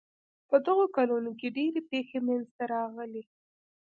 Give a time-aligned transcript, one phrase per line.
[0.49, 3.23] په دغو کلونو کې ډېرې پېښې منځته راغلې.